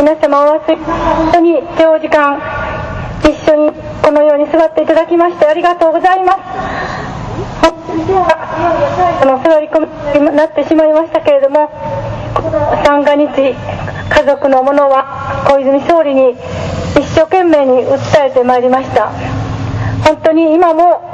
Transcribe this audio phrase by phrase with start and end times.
[0.00, 2.40] 皆様お忘れ本当に長時間
[3.20, 6.38] 一緒にこのように座っていただきましてありがとうございます。
[7.60, 9.80] あの座り込
[10.24, 11.68] みになってしまいましたけれども
[12.82, 13.54] 三が日家
[14.24, 16.30] 族の者は小泉総理に
[16.96, 19.12] 一生懸命に訴えてまいりました。
[20.02, 21.04] 本当に今も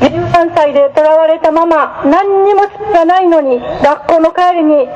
[0.00, 4.86] 13歳で囚われたまま何にも罪がないのに学校の帰りに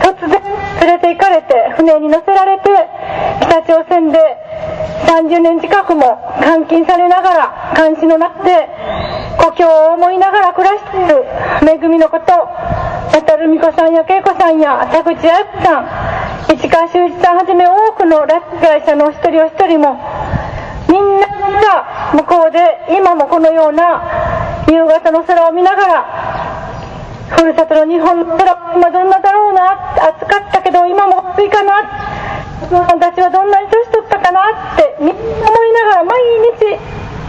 [0.00, 0.40] 突然
[0.80, 2.70] 連れて船に乗せられて
[3.42, 4.18] 北朝鮮で
[5.06, 8.66] 30年近くも監禁されながら監視の中で
[9.36, 11.20] 故郷を思いながら暮らしている
[11.60, 12.32] 恵みのこと
[13.12, 20.00] 渡る美子さんや恵子さんや田口彩子さん市川修一さんはじめ多くの拉致被害者のお一人お一人も
[20.88, 22.58] みんなが向こうで
[22.88, 26.64] 今もこのような夕方の空を見ながら
[27.36, 34.40] ふるさとの日本の空今どんなだろうな暑かったけど今も暑いかなお父さんたちはどんなに年取ったかな
[34.74, 36.20] ってみんな思いながら毎
[36.58, 36.78] 日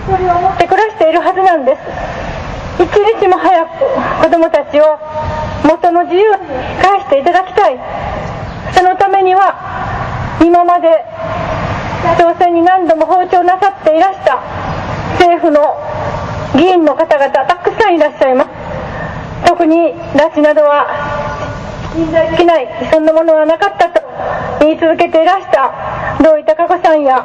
[0.05, 1.81] それを思って暮らしているはずなんです。
[2.77, 3.69] 一日も早く
[4.23, 4.99] 子供たちを
[5.63, 6.37] 元の自由に
[6.81, 7.79] 返していただきたい。
[8.75, 9.55] そのためには
[10.41, 11.05] 今まで
[12.19, 14.39] 朝鮮に何度も訪朝なさっていらした
[15.17, 15.75] 政府の
[16.55, 18.49] 議員の方々たくさんいらっしゃいます。
[19.47, 20.85] 特に拉致などは
[21.95, 24.01] できないそんなものはなかったと
[24.59, 25.71] 言い続けていらした
[26.19, 27.23] 土井孝子さんや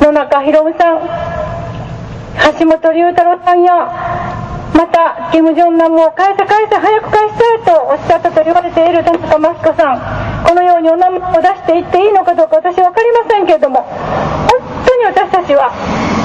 [0.00, 0.98] 野中宏さん
[2.58, 3.74] 橋本龍太郎さんや
[4.74, 15.70] また金正男も返せ返せ早く返したいとおっしゃったと言われている田中真紀子さんこのようにお名前を出していっていいのかどうか私は分かりませんけれども本当に私たちは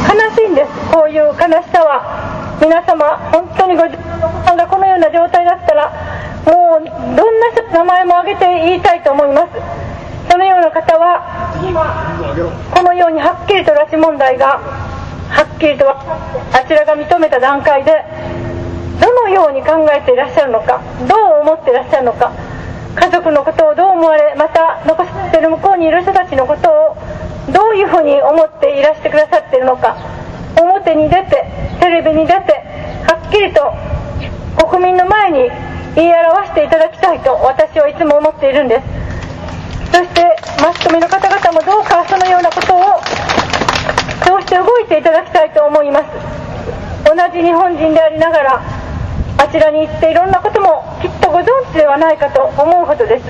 [0.08, 0.72] 悲しいんです。
[0.92, 2.48] こういう悲しさは。
[2.59, 5.94] 皆様本当にご自分のお子さんがこのような状態だったら
[6.68, 9.88] もうどんな名前も挙げて言いたいと思います。
[10.30, 11.23] そのような方は
[12.76, 18.04] このようにはっきりと拉致問題がはっきりとあちらが認めた段階で
[19.00, 22.36] どのように考えていらっしゃるのかどう思っていらっしゃるのか
[22.95, 26.98] 家族のことをどう思われまた残されている向こうにいる人たちのことを
[27.54, 29.95] どういうふうに思っていらしてくださっているのか
[30.60, 31.48] 表に出て
[31.80, 32.52] テレビに出て
[33.08, 33.72] はっきりと
[34.67, 35.49] 国民の前に
[35.98, 38.86] 言い表していただきたいと私はいつも思っているんです。
[39.90, 40.30] そして
[40.62, 43.02] マスコミの方々もどうかそのようなことを
[44.22, 46.06] そうして動いていただきたいと思います。
[47.02, 48.62] 同じ日本人でありながら
[49.40, 53.26] あちらに行っていろんなこともきっとご存知ではないかと思うほどです。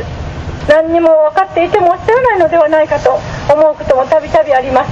[0.67, 3.17] 何にも分かっていてもおっしゃらないのではないかと
[3.47, 4.91] 思うこともたびたびあります。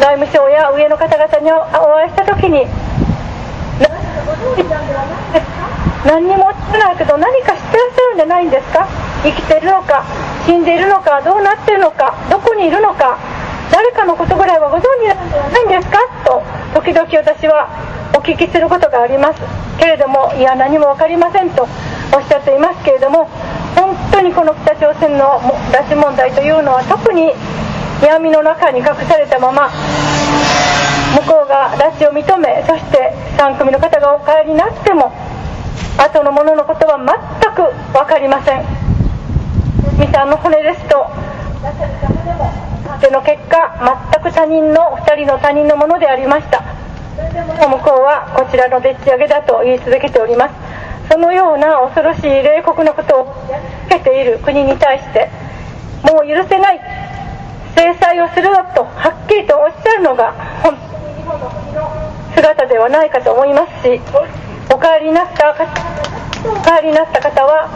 [0.00, 1.62] 外務省や上の方々にお
[1.94, 2.66] 会いした時に
[6.06, 8.86] 何にもおっしゃらないけど何か知ってらっしゃるんじゃないんですか？
[9.22, 10.02] 生きてるのか
[10.46, 13.16] 死んでいるのかどうなってるのかどこにいるのか
[13.70, 15.98] 誰かのことぐらいはご存知なんじゃないんですか？
[16.24, 16.42] と
[16.74, 17.68] 時々私は
[18.14, 19.40] お聞きすることがあります。
[19.78, 21.66] けれどもいや何も分かりませんと
[22.14, 23.28] おっしゃっていますけれども
[23.74, 25.40] 本当にこの北朝鮮の
[25.72, 27.32] 拉致問題というのは特に
[28.04, 29.70] 闇の中に隠されたまま
[31.26, 35.12] 向こうが拉致を認めそして3組の方がお帰りになっても
[35.98, 38.64] 後の者のことは全く分かりません。
[39.98, 41.06] ミさんの骨ですと
[43.00, 46.62] での結果全く他人の2人の他人のものでありました。
[47.68, 50.54] 向こうはこちらのでっち上げだと言い続けております。
[51.10, 53.34] そのような恐ろしい冷酷なことを
[53.86, 55.30] 受けている国に対して
[56.02, 56.80] もう許せない
[57.76, 60.32] 制裁をするとはっきりとおっしゃるのが
[60.62, 60.76] 本
[62.42, 64.00] 姿ではないかと思いますし
[64.66, 65.62] お帰りになった方
[66.42, 67.70] お帰りになった方は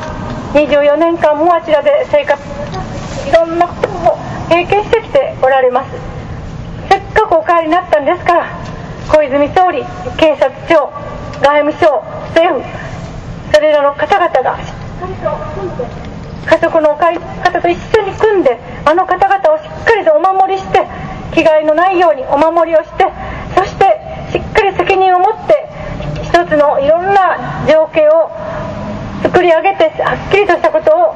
[0.54, 2.34] 24年間もあちらで生活
[3.28, 4.18] いろんなことを
[4.50, 5.94] 経験してきておられます。
[6.88, 8.46] せっかくお帰りになったんですから
[9.06, 9.84] 小泉総理
[10.18, 10.90] 警察庁
[11.38, 12.02] 外務省
[12.34, 12.66] 政府
[13.54, 14.58] それらの方々が
[16.46, 20.86] 家族のお帰り方と一緒に組んであの方々をしっかりとお守りして
[21.34, 23.04] 危害のないようにお守りをして
[24.96, 25.68] 責任を持って
[26.24, 27.36] 一つのいろんな
[27.68, 28.32] 情景を
[29.22, 31.12] 作り上げてはっきりとしたことを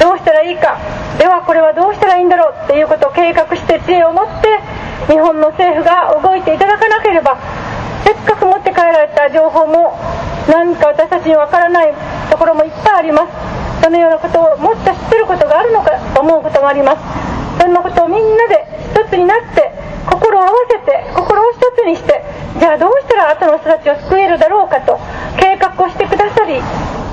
[0.00, 0.78] どうしたらいいか。
[1.18, 4.48] ではこれはどうしたらいいんだろうっていうことを計画して知恵を持って
[5.12, 7.36] 日本の政府が動いていただかなければ
[8.04, 9.98] せっかく持って帰られた情報も
[10.48, 11.92] 何か私たちにわからない
[12.30, 13.84] ところもいっぱいあります。
[13.84, 17.02] そのようなことをもっと知ってることがあるのかと思うことがあります。
[17.60, 19.68] そんなことをみんなで一つになって
[20.08, 22.22] 心を合わせて心を一つにして
[22.58, 23.06] じゃあどうし
[23.38, 24.98] たの人たちを救えるだろうかと
[25.40, 26.60] 計画をしてくださり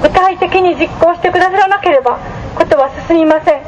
[0.02, 2.20] 具体的に実行してくださらなければ
[2.56, 3.62] ことは進みません。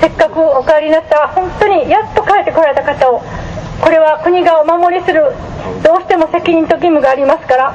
[0.00, 3.22] せっかくお帰りになった本当にやっと帰ってこられた方を
[3.80, 5.30] これは国がお守りする
[5.84, 7.74] どうしても責任と義務がありますから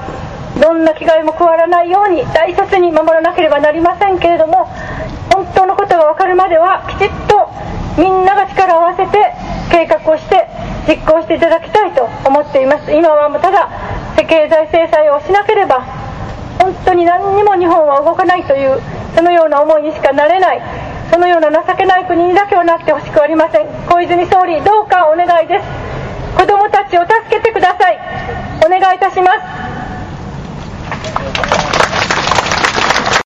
[0.59, 4.65] どんな危害も加わらないように大切に守らなければなりませんけれども
[5.31, 7.47] 本当のことが分かるまではきちっと
[8.01, 9.31] みんなが力を合わせて
[9.71, 10.47] 計画をして
[10.87, 12.91] 実行していただきたいと思っています。
[12.91, 13.69] 今はもうただ
[14.25, 15.81] 経済制裁をしなければ
[16.59, 18.81] 本当に何にも日本は動かないという
[19.15, 20.61] そのような思いにしかなれない
[21.11, 23.67] そのような情けない国にだけはなってほしくありません。
[23.87, 25.65] 小泉総理どうかお願いです。
[26.37, 27.97] 子どもたちを助けてください。
[28.65, 29.96] お願いいたします。